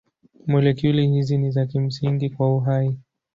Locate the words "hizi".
1.11-1.37